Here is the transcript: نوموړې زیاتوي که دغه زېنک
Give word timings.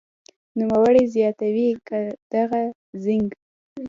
نوموړې 0.59 1.03
زیاتوي 1.15 1.69
که 1.87 1.99
دغه 2.31 2.61
زېنک 3.03 3.31